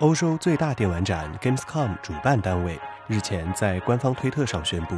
[0.00, 4.96] 欧洲最大电玩展 Gamescom 主办单位日前在官方推特上宣布，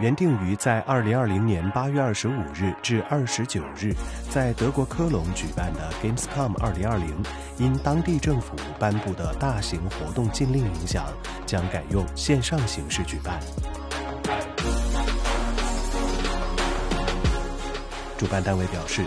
[0.00, 3.94] 原定于在2020年8月25日至29日
[4.30, 7.24] 在德国科隆举办的 Gamescom 2020，
[7.56, 11.04] 因当地政府颁布的大型活动禁令影响，
[11.46, 13.38] 将改用线上形式举办。
[18.18, 19.04] 主办单位表示。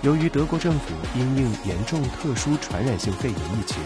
[0.00, 3.78] 由于德国政府因应严重特殊传染性肺炎疫情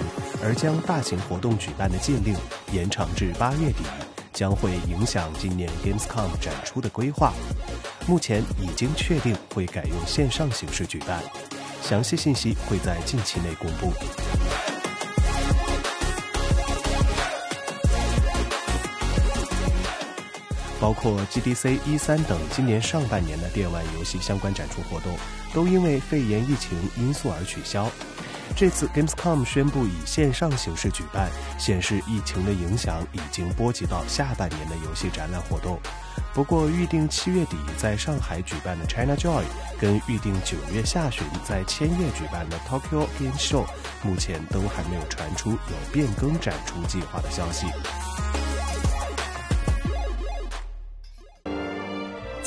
[0.45, 2.37] 而将大型活动举办的禁令
[2.71, 3.83] 延长至八月底，
[4.31, 7.33] 将会影响今年 Gamescom 展出的规划。
[8.07, 11.23] 目前已经确定会改用线上形式举办，
[11.83, 13.93] 详细信息会在近期内公布。
[20.83, 25.17] 包括 GDC 一三等今年上半年的电玩游戏相关展出活动，
[25.55, 27.89] 都因为肺炎疫情因素而取消。
[28.57, 35.79] 这次 Gamescom 宣布以线上形式举办，显示疫情的影响已经波及到下半年的游戏展览活动。
[36.35, 39.45] 不过，预定七月底在上海举办的 China Joy，
[39.81, 43.67] 跟预定九月下旬在千叶举办的 Tokyo Game Show，
[44.03, 47.67] 目前都还没有传出有变更展出计划的消息。